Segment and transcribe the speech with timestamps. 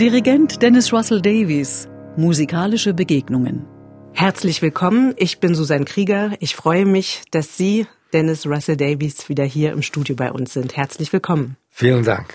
[0.00, 1.86] Dirigent Dennis Russell Davies.
[2.16, 3.66] Musikalische Begegnungen.
[4.14, 5.12] Herzlich willkommen.
[5.18, 6.30] Ich bin Susanne Krieger.
[6.40, 10.78] Ich freue mich, dass Sie, Dennis Russell Davies, wieder hier im Studio bei uns sind.
[10.78, 11.58] Herzlich willkommen.
[11.68, 12.32] Vielen Dank.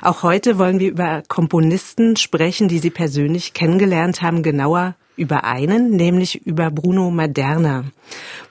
[0.00, 5.90] Auch heute wollen wir über Komponisten sprechen, die Sie persönlich kennengelernt haben, genauer über einen,
[5.90, 7.84] nämlich über Bruno Maderna.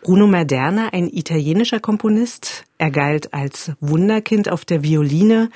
[0.02, 2.66] Bruno Maderna, ein italienischer Komponist.
[2.78, 5.50] Er galt als Wunderkind auf der Violine,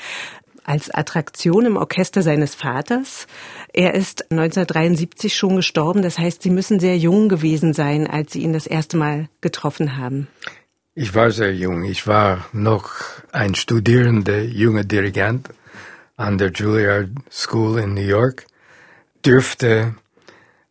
[0.64, 3.27] als Attraktion im Orchester seines Vaters.
[3.73, 6.02] Er ist 1973 schon gestorben.
[6.02, 9.98] Das heißt, Sie müssen sehr jung gewesen sein, als Sie ihn das erste Mal getroffen
[9.98, 10.27] haben.
[10.95, 11.84] Ich war sehr jung.
[11.84, 12.91] Ich war noch
[13.31, 15.49] ein studierender junger Dirigent
[16.18, 18.45] an der Juilliard School in New York,
[19.26, 19.95] dürfte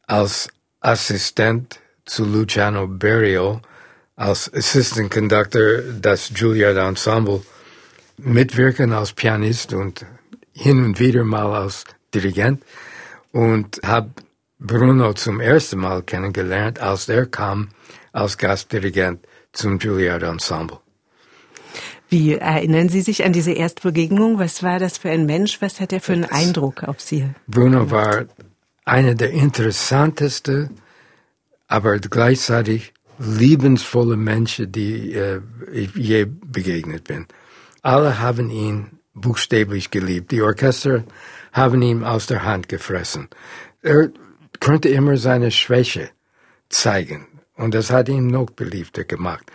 [0.07, 0.49] als
[0.81, 3.61] Assistent zu Luciano Berio
[4.17, 7.43] als Assistant Conductor das Juilliard Ensemble
[8.19, 10.05] mitwirken als Pianist und
[10.53, 11.85] hin und wieder mal als
[12.15, 12.63] Dirigent
[13.33, 14.11] und habe
[14.59, 17.69] Bruno zum ersten Mal kennengelernt, als er kam
[18.13, 20.79] als Gastdirigent zum Juilliard Ensemble.
[22.09, 24.39] Wie erinnern Sie sich an diese Erstbegegnung?
[24.39, 25.63] Was war das für ein Mensch?
[25.63, 27.31] Was hat er für einen das Eindruck auf Sie?
[27.47, 28.27] Bruno war
[28.85, 30.71] einer der interessantesten,
[31.69, 35.41] aber gleichzeitig liebensvolle Menschen, die äh,
[35.73, 37.27] ich je begegnet bin.
[37.83, 40.31] Alle haben ihn buchstäblich geliebt.
[40.31, 41.05] Die Orchester
[41.53, 43.29] haben ihn aus der Hand gefressen.
[43.83, 44.11] Er
[44.61, 46.11] konnte immer seine Schwäche
[46.69, 49.51] zeigen und das hat ihn noch beliebter gemacht.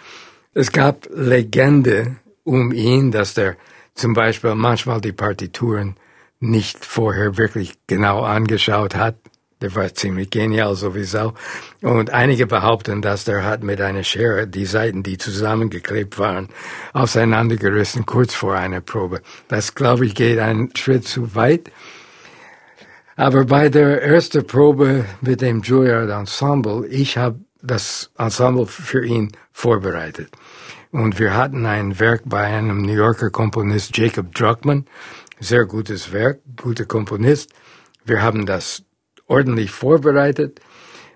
[0.54, 3.56] Es gab Legende um ihn, dass er
[3.96, 5.96] zum Beispiel manchmal die Partituren
[6.40, 9.16] nicht vorher wirklich genau angeschaut hat
[9.62, 11.34] der war ziemlich genial sowieso.
[11.82, 16.50] Und einige behaupten, dass der hat mit einer Schere die Seiten, die zusammengeklebt waren,
[16.94, 19.22] auseinandergerissen kurz vor einer Probe.
[19.48, 21.72] Das, glaube ich, geht einen Schritt zu weit.
[23.16, 29.32] Aber bei der ersten Probe mit dem Juilliard Ensemble, ich habe das Ensemble für ihn
[29.52, 30.30] vorbereitet.
[30.92, 34.86] Und wir hatten ein Werk bei einem New Yorker Komponist, Jacob Druckmann.
[35.40, 37.52] Sehr gutes Werk, guter Komponist.
[38.06, 38.84] Wir haben das
[39.28, 40.60] ordentlich vorbereitet.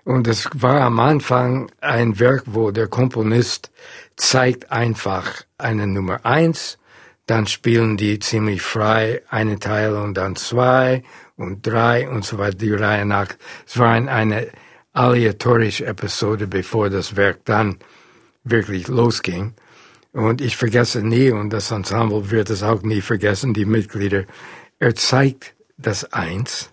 [0.04, 3.70] Und es war am Anfang ein Werk, wo der Komponist
[4.16, 6.78] zeigt einfach eine Nummer eins,
[7.26, 11.04] dann spielen die ziemlich frei eine Teil und dann zwei
[11.36, 13.28] und drei und so weiter, die Reihe nach.
[13.66, 14.48] Es war eine
[14.92, 17.78] aleatorische Episode, bevor das Werk dann
[18.44, 19.54] wirklich losging.
[20.12, 24.24] Und ich vergesse nie, und das Ensemble wird es auch nie vergessen, die Mitglieder,
[24.78, 26.70] er zeigt das Eins,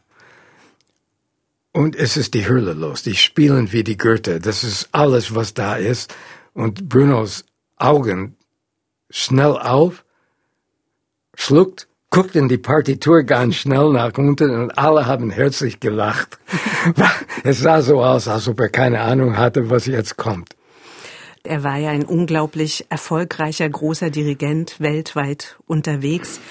[1.71, 3.03] und es ist die Hölle los.
[3.03, 4.39] Die spielen wie die Goethe.
[4.39, 6.13] Das ist alles, was da ist.
[6.53, 7.45] Und Brunos
[7.77, 8.35] Augen
[9.09, 10.03] schnell auf,
[11.35, 16.39] schluckt, guckt in die Partitur ganz schnell nach unten und alle haben herzlich gelacht.
[17.43, 20.55] es sah so aus, als ob er keine Ahnung hatte, was jetzt kommt.
[21.43, 26.41] Er war ja ein unglaublich erfolgreicher, großer Dirigent, weltweit unterwegs.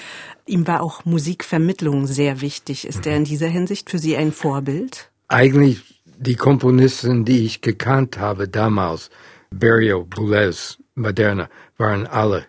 [0.47, 2.87] Ihm war auch Musikvermittlung sehr wichtig.
[2.87, 5.08] Ist er in dieser Hinsicht für Sie ein Vorbild?
[5.29, 9.09] Eigentlich die Komponisten, die ich gekannt habe damals,
[9.51, 12.45] Berio, Boulez, Moderna, waren alle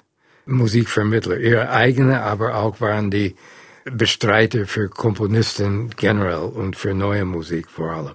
[0.47, 1.39] Musikvermittler.
[1.39, 3.37] Ihre eigene, aber auch waren die
[3.85, 8.15] Bestreiter für Komponisten generell und für neue Musik vor allem.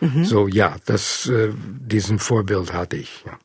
[0.00, 0.24] Mhm.
[0.24, 3.24] So ja, das, äh, diesen Vorbild hatte ich.
[3.24, 3.38] Ja.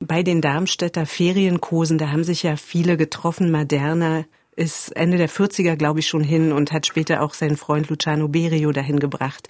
[0.00, 3.50] Bei den Darmstädter Ferienkursen, da haben sich ja viele getroffen.
[3.50, 4.24] Moderna
[4.56, 8.28] ist Ende der 40er, glaube ich, schon hin und hat später auch seinen Freund Luciano
[8.28, 9.48] Berio dahin gebracht.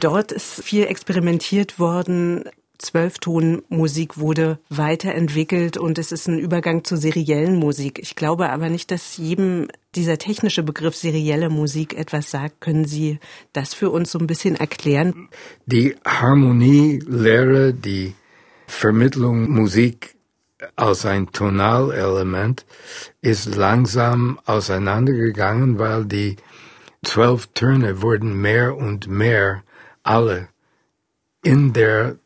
[0.00, 2.44] Dort ist viel experimentiert worden.
[2.78, 8.00] Zwölftonmusik wurde weiterentwickelt und es ist ein Übergang zur seriellen Musik.
[8.02, 12.60] Ich glaube aber nicht, dass jedem dieser technische Begriff serielle Musik etwas sagt.
[12.60, 13.20] Können Sie
[13.52, 15.28] das für uns so ein bisschen erklären?
[15.66, 18.14] Die Harmonielehre, die
[18.66, 20.16] Vermittlung Musik
[20.76, 22.64] als ein Tonalelement
[23.20, 26.36] ist langsam auseinandergegangen, weil die
[27.04, 29.62] zwölf Töne wurden mehr und mehr
[30.02, 30.48] alle
[31.42, 32.16] in der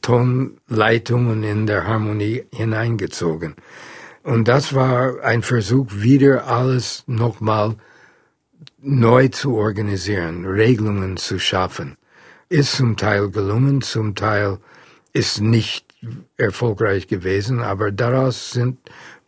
[0.00, 3.56] Tonleitung und in der Harmonie hineingezogen.
[4.22, 7.76] Und das war ein Versuch, wieder alles nochmal
[8.78, 11.96] neu zu organisieren, Regelungen zu schaffen.
[12.48, 14.58] Ist zum Teil gelungen, zum Teil
[15.12, 15.89] ist nicht
[16.36, 18.78] erfolgreich gewesen, aber daraus sind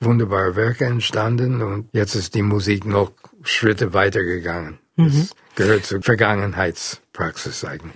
[0.01, 4.79] wunderbare Werke entstanden und jetzt ist die Musik noch Schritte weitergegangen.
[4.97, 5.07] Mhm.
[5.07, 7.93] Das gehört zur Vergangenheitspraxis eigentlich.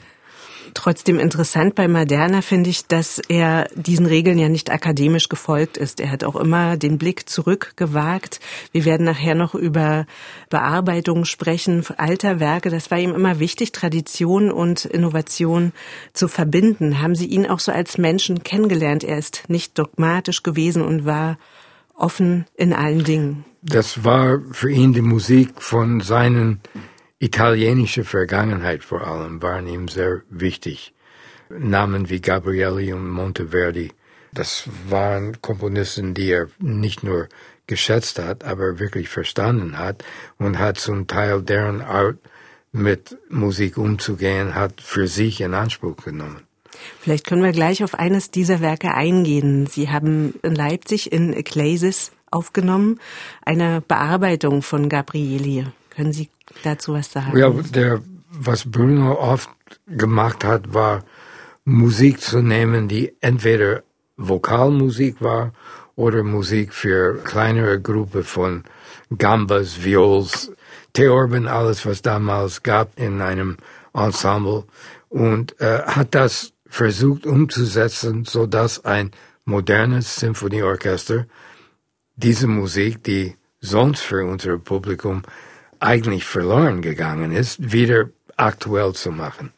[0.76, 6.00] Trotzdem interessant bei Moderna finde ich, dass er diesen Regeln ja nicht akademisch gefolgt ist.
[6.00, 8.40] Er hat auch immer den Blick zurückgewagt.
[8.72, 10.04] Wir werden nachher noch über
[10.50, 12.68] Bearbeitung sprechen, alter Werke.
[12.68, 15.72] Das war ihm immer wichtig, Tradition und Innovation
[16.12, 17.00] zu verbinden.
[17.00, 19.02] Haben Sie ihn auch so als Menschen kennengelernt?
[19.02, 21.38] Er ist nicht dogmatisch gewesen und war
[21.94, 23.46] offen in allen Dingen.
[23.62, 26.60] Das war für ihn die Musik von seinen
[27.18, 30.92] italienische Vergangenheit vor allem waren ihm sehr wichtig.
[31.48, 33.92] Namen wie Gabrielli und Monteverdi,
[34.32, 37.28] das waren Komponisten, die er nicht nur
[37.66, 40.04] geschätzt hat, aber wirklich verstanden hat
[40.38, 42.18] und hat zum Teil deren Art
[42.72, 46.42] mit Musik umzugehen, hat für sich in Anspruch genommen.
[47.00, 49.66] Vielleicht können wir gleich auf eines dieser Werke eingehen.
[49.66, 53.00] Sie haben in Leipzig in Ecclesis aufgenommen,
[53.44, 55.66] eine Bearbeitung von Gabrieli.
[55.96, 56.28] Können Sie
[56.62, 57.36] dazu was sagen?
[57.38, 59.48] Ja, der, was Bruno oft
[59.86, 61.02] gemacht hat, war
[61.64, 63.82] Musik zu nehmen, die entweder
[64.18, 65.52] Vokalmusik war
[65.94, 68.64] oder Musik für kleinere Gruppe von
[69.16, 70.52] Gambas, Viols,
[70.92, 73.56] Theorben, alles was damals gab in einem
[73.94, 74.64] Ensemble
[75.08, 79.12] und äh, hat das versucht umzusetzen, so dass ein
[79.44, 81.26] modernes Symphonieorchester
[82.16, 85.22] diese Musik, die sonst für unser Publikum
[85.80, 89.52] eigentlich verloren gegangen ist, wieder aktuell zu machen.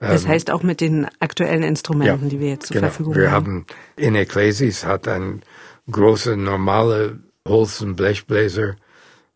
[0.00, 2.88] Das ähm, heißt auch mit den aktuellen Instrumenten, ja, die wir jetzt zur genau.
[2.88, 3.46] Verfügung wir haben.
[3.46, 3.66] Wir haben
[3.96, 5.42] in Ecclesis hat ein
[5.90, 8.76] große normale Holz- und Blechbläser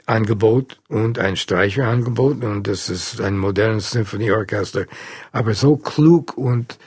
[0.07, 4.87] Angebot und ein Streicherangebot und das ist ein modernes Symphonieorchester,
[5.33, 6.79] aber so klug und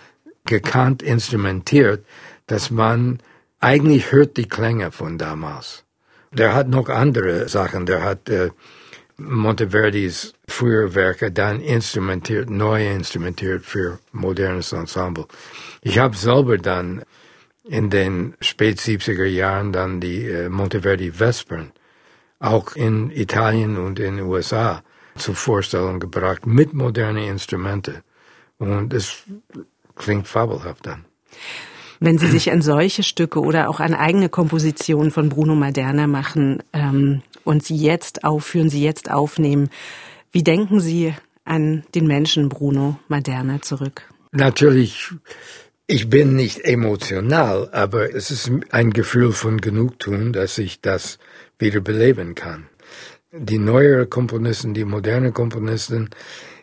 [0.45, 2.05] gekannt instrumentiert,
[2.47, 3.19] dass man
[3.59, 5.83] eigentlich hört die Klänge von damals.
[6.31, 8.51] Der hat noch andere Sachen, der hat äh,
[9.19, 15.25] Monteverdis frühere Werke dann instrumentiert, neu instrumentiert für modernes Ensemble.
[15.81, 17.03] Ich habe selber dann
[17.63, 21.71] in den spät 70er Jahren dann die äh, Monteverdi Vespern
[22.39, 24.81] auch in Italien und in den USA
[25.17, 28.01] zur Vorstellung gebracht mit modernen Instrumenten.
[28.57, 29.23] Und es
[29.95, 31.05] klingt fabelhaft dann.
[31.99, 36.63] Wenn Sie sich an solche Stücke oder auch an eigene Kompositionen von Bruno Maderna machen,
[36.71, 39.69] ähm, und Sie jetzt aufführen, Sie jetzt aufnehmen.
[40.31, 41.15] Wie denken Sie
[41.45, 44.03] an den Menschen Bruno Maderna zurück?
[44.31, 45.09] Natürlich,
[45.87, 51.17] ich bin nicht emotional, aber es ist ein Gefühl von Genugtuung, dass ich das
[51.57, 52.67] wieder beleben kann.
[53.31, 56.11] Die neueren Komponisten, die modernen Komponisten,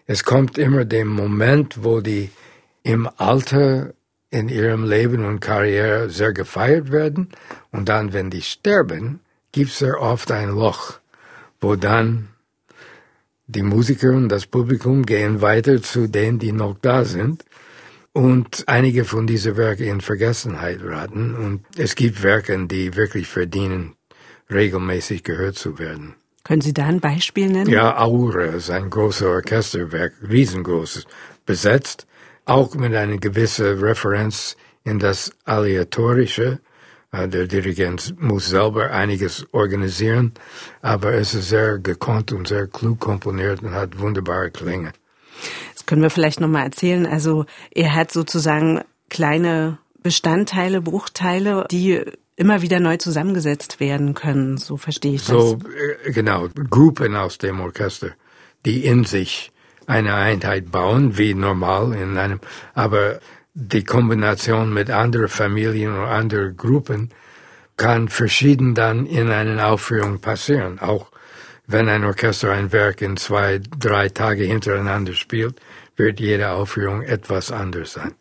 [0.06, 2.30] es kommt immer dem Moment, wo die
[2.84, 3.92] im Alter
[4.36, 7.28] in ihrem Leben und Karriere sehr gefeiert werden
[7.70, 9.20] und dann, wenn die sterben,
[9.52, 11.00] gibt es sehr oft ein Loch,
[11.60, 12.28] wo dann
[13.46, 17.44] die Musiker und das Publikum gehen weiter zu denen, die noch da sind
[18.12, 21.34] und einige von diesen Werken in Vergessenheit raten.
[21.34, 23.94] Und es gibt Werke, die wirklich verdienen,
[24.50, 26.14] regelmäßig gehört zu werden.
[26.42, 27.68] Können Sie da ein Beispiel nennen?
[27.68, 31.06] Ja, Aura ist ein großes Orchesterwerk, riesengroßes,
[31.44, 32.06] besetzt,
[32.46, 36.60] auch mit einer gewissen Referenz in das Aleatorische,
[37.12, 40.32] äh, der Dirigent muss selber einiges organisieren,
[40.80, 44.92] aber es ist sehr gekonnt und sehr klug komponiert und hat wunderbare Klänge.
[45.74, 47.04] Das können wir vielleicht nochmal erzählen.
[47.04, 52.00] Also er hat sozusagen kleine Bestandteile, Bruchteile, die
[52.36, 54.56] immer wieder neu zusammengesetzt werden können.
[54.56, 55.28] So verstehe ich das.
[55.28, 55.58] So,
[56.04, 56.48] äh, genau.
[56.70, 58.10] Gruppen aus dem Orchester,
[58.64, 59.50] die in sich
[59.86, 62.40] eine Einheit bauen, wie normal in einem,
[62.74, 63.20] aber
[63.54, 67.10] die Kombination mit anderen Familien oder anderen Gruppen
[67.76, 70.78] kann verschieden dann in einer Aufführung passieren.
[70.78, 71.10] Auch
[71.66, 75.60] wenn ein Orchester ein Werk in zwei, drei Tage hintereinander spielt,
[75.96, 78.14] wird jede Aufführung etwas anders sein.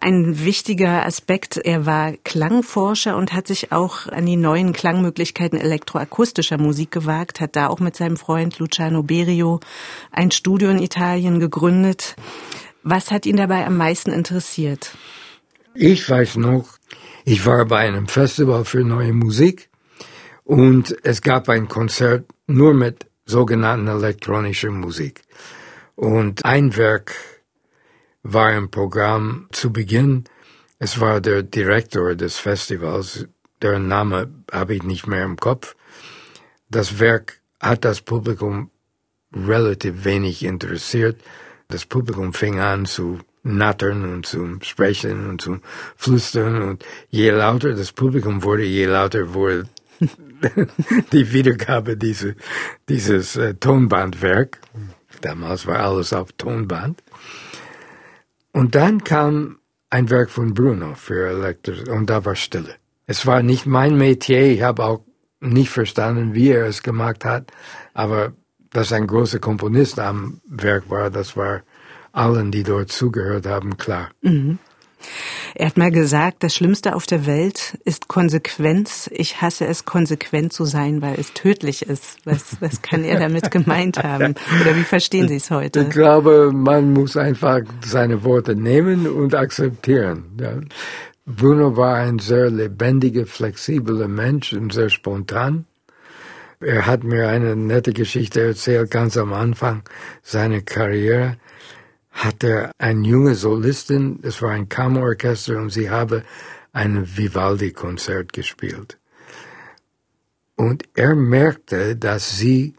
[0.00, 6.58] Ein wichtiger Aspekt, er war Klangforscher und hat sich auch an die neuen Klangmöglichkeiten elektroakustischer
[6.58, 9.60] Musik gewagt, hat da auch mit seinem Freund Luciano Berio
[10.10, 12.16] ein Studio in Italien gegründet.
[12.82, 14.90] Was hat ihn dabei am meisten interessiert?
[15.74, 16.78] Ich weiß noch,
[17.24, 19.68] ich war bei einem Festival für neue Musik
[20.44, 25.22] und es gab ein Konzert nur mit sogenannten elektronischer Musik.
[25.96, 27.14] Und ein Werk
[28.32, 30.24] war im Programm zu Beginn.
[30.78, 33.26] Es war der Direktor des Festivals,
[33.62, 35.76] deren Name habe ich nicht mehr im Kopf.
[36.68, 38.70] Das Werk hat das Publikum
[39.32, 41.22] relativ wenig interessiert.
[41.68, 45.60] Das Publikum fing an zu nattern und zu sprechen und zu
[45.96, 49.68] flüstern und je lauter das Publikum wurde, je lauter wurde
[51.12, 52.34] die Wiedergabe diese,
[52.88, 54.58] dieses äh, Tonbandwerk.
[55.22, 57.02] Damals war alles auf Tonband.
[58.56, 59.58] Und dann kam
[59.90, 62.76] ein Werk von Bruno für Elektro und da war Stille.
[63.04, 65.04] Es war nicht mein Metier, ich habe auch
[65.40, 67.52] nicht verstanden, wie er es gemacht hat,
[67.92, 68.32] aber
[68.70, 71.64] dass ein großer Komponist am Werk war, das war
[72.12, 74.08] allen, die dort zugehört haben, klar.
[74.22, 74.58] Mhm.
[75.54, 79.08] Er hat mal gesagt, das Schlimmste auf der Welt ist Konsequenz.
[79.12, 82.18] Ich hasse es, konsequent zu sein, weil es tödlich ist.
[82.24, 84.34] Was, was kann er damit gemeint haben?
[84.60, 85.82] Oder wie verstehen Sie es heute?
[85.82, 90.24] Ich glaube, man muss einfach seine Worte nehmen und akzeptieren.
[90.40, 90.60] Ja.
[91.26, 95.64] Bruno war ein sehr lebendiger, flexibler Mensch und sehr spontan.
[96.60, 99.82] Er hat mir eine nette Geschichte erzählt, ganz am Anfang
[100.22, 101.36] seiner Karriere
[102.16, 106.24] hatte eine junge Solistin, es war ein Kammerorchester und sie habe
[106.72, 108.98] ein Vivaldi-Konzert gespielt.
[110.56, 112.74] Und er merkte, dass sie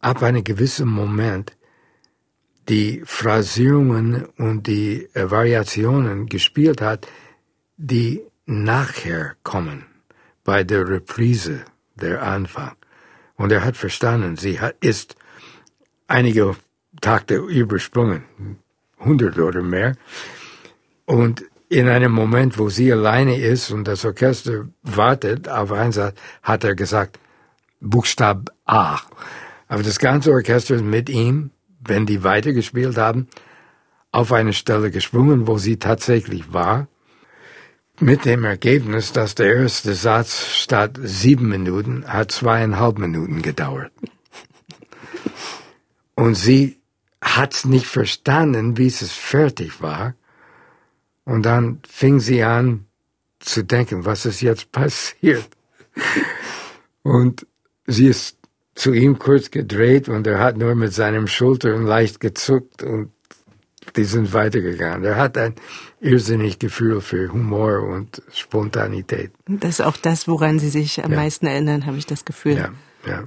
[0.00, 1.54] ab einem gewissen Moment
[2.68, 7.06] die Phrasierungen und die Variationen gespielt hat,
[7.76, 9.84] die nachher kommen,
[10.44, 12.76] bei der Reprise, der Anfang.
[13.36, 15.16] Und er hat verstanden, sie ist
[16.06, 16.56] einige
[17.00, 18.24] Takte übersprungen,
[18.98, 19.96] hundert oder mehr.
[21.06, 26.64] Und in einem Moment, wo sie alleine ist und das Orchester wartet auf Einsatz, hat
[26.64, 27.18] er gesagt,
[27.80, 28.98] Buchstab A.
[29.68, 33.28] Aber das ganze Orchester ist mit ihm, wenn die weitergespielt haben,
[34.10, 36.88] auf eine Stelle gesprungen, wo sie tatsächlich war.
[38.00, 43.92] Mit dem Ergebnis, dass der erste Satz statt sieben Minuten hat zweieinhalb Minuten gedauert.
[46.14, 46.79] Und sie
[47.20, 50.14] hat's nicht verstanden, wie es fertig war.
[51.24, 52.86] Und dann fing sie an
[53.38, 55.48] zu denken, was ist jetzt passiert?
[57.02, 57.46] Und
[57.86, 58.36] sie ist
[58.74, 63.10] zu ihm kurz gedreht und er hat nur mit seinen Schultern leicht gezuckt und
[63.96, 65.04] die sind weitergegangen.
[65.04, 65.54] Er hat ein
[66.00, 69.32] irrsinnig Gefühl für Humor und Spontanität.
[69.46, 71.18] Das ist auch das, woran Sie sich am ja.
[71.18, 72.56] meisten erinnern, habe ich das Gefühl.
[72.56, 72.70] Ja,
[73.06, 73.24] ja.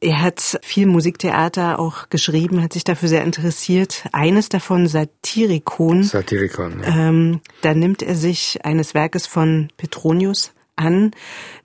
[0.00, 4.04] Er hat viel Musiktheater auch geschrieben, hat sich dafür sehr interessiert.
[4.12, 6.04] Eines davon Satirikon.
[6.04, 6.80] Satirikon.
[6.80, 7.08] Ja.
[7.08, 11.10] Ähm, da nimmt er sich eines Werkes von Petronius an,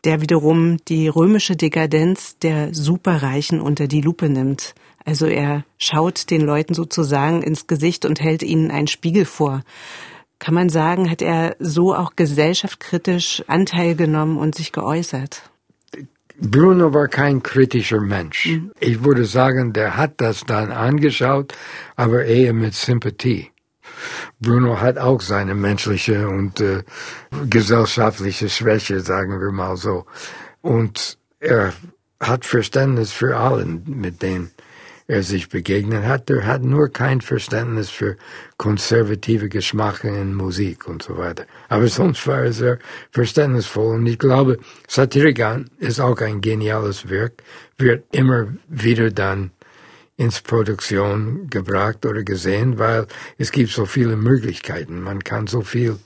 [0.04, 4.74] der wiederum die römische Dekadenz der Superreichen unter die Lupe nimmt.
[5.06, 9.62] Also er schaut den Leuten sozusagen ins Gesicht und hält ihnen einen Spiegel vor.
[10.40, 15.53] Kann man sagen, hat er so auch gesellschaftskritisch Anteil genommen und sich geäußert?
[16.40, 18.48] Bruno war kein kritischer Mensch.
[18.48, 18.72] Mhm.
[18.80, 21.54] Ich würde sagen, der hat das dann angeschaut,
[21.96, 23.52] aber eher mit Sympathie.
[24.40, 26.84] Bruno hat auch seine menschliche und äh,
[27.50, 30.06] gesellschaftliche Schwäche, sagen wir mal so.
[30.62, 31.74] Und er
[32.20, 34.52] hat Verständnis für allen, mit denen
[35.08, 36.30] er sich begegnet hat.
[36.30, 38.18] Er hat nur kein Verständnis für
[38.58, 41.46] konservative Geschmack in Musik und so weiter.
[41.70, 42.80] Aber sonst war er sehr
[43.12, 43.96] verständnisvoll.
[43.96, 47.44] Und ich glaube, Satirikan ist auch ein geniales Werk,
[47.78, 49.52] wird immer wieder dann
[50.16, 53.08] ins Produktion gebracht oder gesehen, weil
[53.38, 55.02] es gibt so viele Möglichkeiten.
[55.02, 55.98] Man kann so viel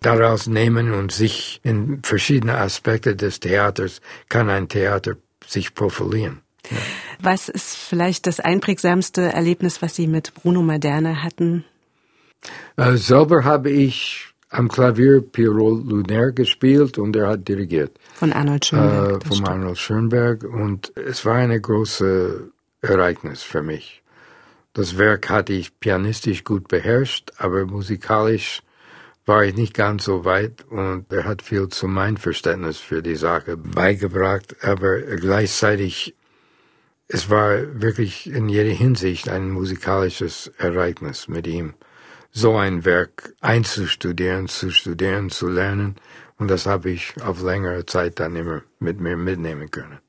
[0.00, 6.42] daraus nehmen und sich in verschiedene Aspekte des Theaters kann ein Theater sich profilieren.
[6.70, 6.76] Ja.
[7.24, 11.64] Was ist vielleicht das einprägsamste Erlebnis, was Sie mit Bruno Maderna hatten?
[12.76, 17.98] Äh, selber habe ich am Klavier Pierrot Lunaire gespielt und er hat dirigiert.
[18.12, 19.24] Von Arnold Schönberg.
[19.24, 22.50] Äh, von Arnold Schönberg und es war eine große
[22.82, 24.02] Ereignis für mich.
[24.74, 28.60] Das Werk hatte ich pianistisch gut beherrscht, aber musikalisch
[29.24, 33.16] war ich nicht ganz so weit und er hat viel zu meinem Verständnis für die
[33.16, 36.14] Sache beigebracht, aber gleichzeitig
[37.14, 41.74] es war wirklich in jeder Hinsicht ein musikalisches Ereignis mit ihm,
[42.32, 45.94] so ein Werk einzustudieren, zu studieren, zu lernen.
[46.38, 50.00] Und das habe ich auf längere Zeit dann immer mit mir mitnehmen können.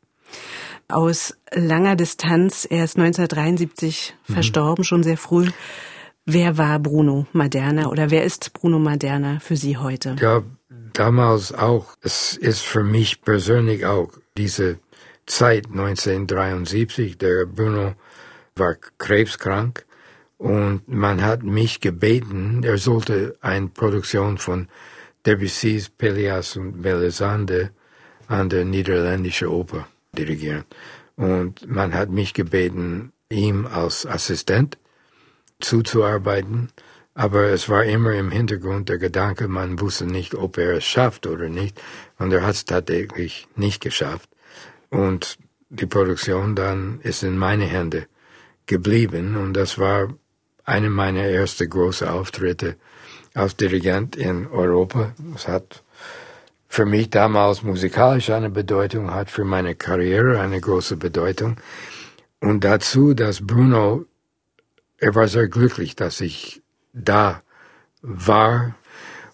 [0.88, 4.34] Aus langer Distanz, er ist 1973 mhm.
[4.34, 5.52] verstorben, schon sehr früh.
[6.26, 10.16] Wer war Bruno Maderna oder wer ist Bruno Maderna für Sie heute?
[10.20, 10.42] Ja,
[10.94, 11.96] damals auch.
[12.02, 14.80] Es ist für mich persönlich auch diese
[15.26, 17.18] Zeit 1973.
[17.18, 17.96] Der Bruno
[18.56, 19.86] war krebskrank
[20.38, 24.68] und man hat mich gebeten, er sollte eine Produktion von
[25.26, 27.72] Debussy's Pelias und Melisande
[28.28, 30.66] an der niederländischen Oper dirigieren.
[31.16, 34.78] Und man hat mich gebeten, ihm als Assistent
[35.60, 36.70] zuzuarbeiten,
[37.14, 41.28] aber es war immer im Hintergrund der Gedanke, man wusste nicht, ob er es schafft
[41.28, 41.82] oder nicht,
[42.20, 44.30] und er hat es tatsächlich nicht geschafft.
[44.90, 45.38] Und
[45.70, 48.08] die Produktion dann ist in meine Hände
[48.66, 50.14] geblieben und das war
[50.64, 52.76] eine meiner ersten großen Auftritte
[53.34, 55.14] als Dirigent in Europa.
[55.36, 55.84] Es hat
[56.68, 61.58] für mich damals musikalisch eine Bedeutung, hat für meine Karriere eine große Bedeutung.
[62.40, 64.06] Und dazu, dass Bruno,
[64.98, 66.62] er war sehr glücklich, dass ich
[66.94, 67.44] da
[68.02, 68.76] war.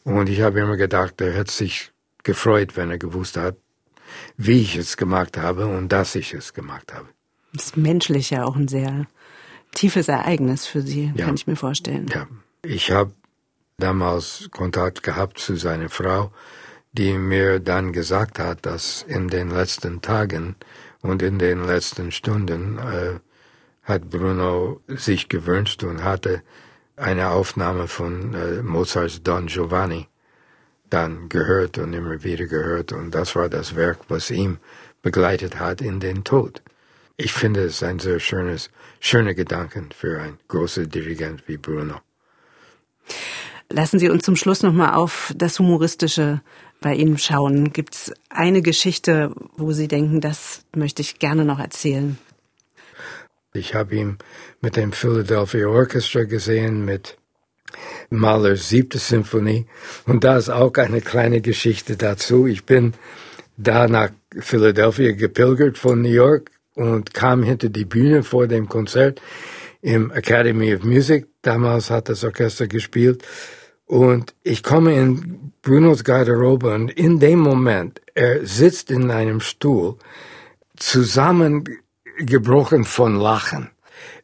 [0.03, 1.91] Und ich habe immer gedacht, er hätte sich
[2.23, 3.55] gefreut, wenn er gewusst hat,
[4.45, 7.07] wie ich es gemacht habe und dass ich es gemacht habe.
[7.53, 9.05] Das ist menschlich ja auch ein sehr
[9.73, 11.25] tiefes Ereignis für Sie, ja.
[11.25, 12.07] kann ich mir vorstellen.
[12.13, 12.27] Ja,
[12.63, 13.11] ich habe
[13.77, 16.31] damals Kontakt gehabt zu seiner Frau,
[16.91, 20.55] die mir dann gesagt hat, dass in den letzten Tagen
[21.01, 23.19] und in den letzten Stunden äh,
[23.83, 26.43] hat Bruno sich gewünscht und hatte
[26.95, 30.07] eine Aufnahme von äh, Mozarts Don Giovanni
[30.91, 34.59] dann gehört und immer wieder gehört und das war das Werk, was ihm
[35.01, 36.61] begleitet hat in den Tod.
[37.17, 38.69] Ich finde es ein sehr schönes,
[38.99, 42.01] schöner Gedanken für einen großen Dirigent wie Bruno.
[43.69, 46.41] Lassen Sie uns zum Schluss nochmal auf das Humoristische
[46.81, 47.71] bei Ihnen schauen.
[47.71, 52.17] Gibt es eine Geschichte, wo Sie denken, das möchte ich gerne noch erzählen?
[53.53, 54.17] Ich habe ihn
[54.61, 57.17] mit dem Philadelphia Orchestra gesehen, mit
[58.09, 59.65] Mahlers siebte Symphonie.
[60.05, 62.47] Und da ist auch eine kleine Geschichte dazu.
[62.47, 62.93] Ich bin
[63.57, 69.21] da nach Philadelphia gepilgert von New York und kam hinter die Bühne vor dem Konzert
[69.81, 71.27] im Academy of Music.
[71.41, 73.23] Damals hat das Orchester gespielt.
[73.85, 79.97] Und ich komme in Brunos Garderobe und in dem Moment, er sitzt in einem Stuhl,
[80.77, 83.69] zusammengebrochen von Lachen.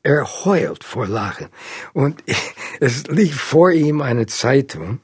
[0.07, 1.49] Er heult vor Lachen.
[1.91, 2.23] Und
[2.79, 4.99] es liegt vor ihm eine Zeitung,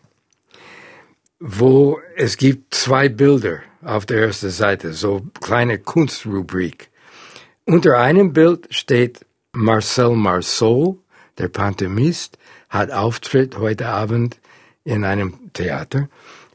[1.42, 6.90] wo es gibt zwei Bilder auf der ersten Seite, so kleine Kunstrubrik.
[7.66, 11.00] Unter einem Bild steht Marcel Marceau,
[11.38, 12.38] der Pantomist,
[12.70, 14.40] hat Auftritt heute Abend
[14.86, 16.08] in einem Theater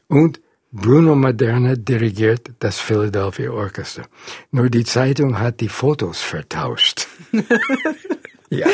[0.07, 0.41] und
[0.71, 4.05] Bruno Maderna dirigiert das Philadelphia Orchestra.
[4.49, 7.07] Nur die Zeitung hat die Fotos vertauscht.
[8.49, 8.67] ja.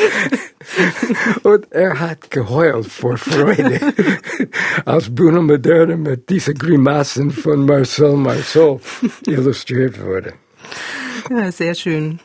[1.44, 3.80] Und er hat geheult vor Freude,
[4.86, 8.82] als Bruno Maderna mit diesen Grimassen von Marcel Marceau
[9.26, 10.34] illustriert wurde.
[11.30, 12.20] Ja, sehr schön.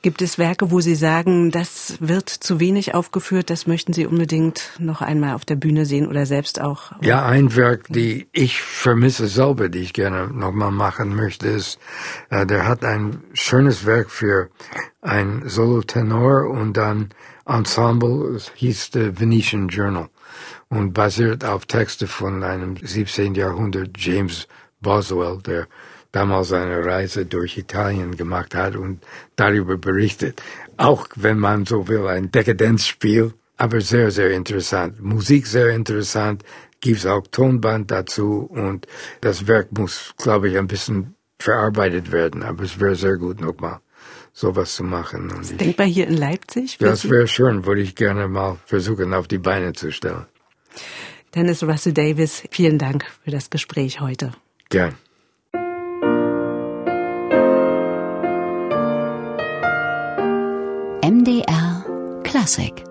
[0.00, 4.70] Gibt es Werke, wo Sie sagen, das wird zu wenig aufgeführt, das möchten Sie unbedingt
[4.78, 6.92] noch einmal auf der Bühne sehen oder selbst auch?
[7.00, 11.80] Ja, ein Werk, die ich vermisse selber, die ich gerne nochmal machen möchte, ist,
[12.30, 14.50] äh, der hat ein schönes Werk für
[15.02, 17.08] ein Solo-Tenor und dann
[17.44, 20.10] Ensemble, es hieß The Venetian Journal
[20.68, 23.34] und basiert auf Texte von einem 17.
[23.34, 24.46] Jahrhundert James
[24.80, 25.66] Boswell, der
[26.12, 29.04] damals eine Reise durch Italien gemacht hat und
[29.36, 30.42] darüber berichtet.
[30.76, 35.02] Auch wenn man so will, ein Dekadenzspiel, aber sehr, sehr interessant.
[35.02, 36.44] Musik sehr interessant,
[36.80, 38.86] gibt's auch Tonband dazu und
[39.20, 43.80] das Werk muss, glaube ich, ein bisschen verarbeitet werden, aber es wäre sehr gut nochmal
[44.32, 45.30] sowas zu machen.
[45.30, 46.78] Und ich, denkbar hier in Leipzig?
[46.78, 50.26] Das wäre schön, würde ich gerne mal versuchen auf die Beine zu stellen.
[51.34, 54.32] Dennis Russell Davis, vielen Dank für das Gespräch heute.
[54.70, 54.94] Gern.
[61.28, 61.84] MDR
[62.24, 62.87] Klassik